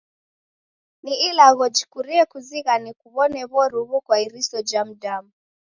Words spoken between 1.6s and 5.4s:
jikurie kuzighana kuw'one w'oruw'u kwa iriso ja m'damu.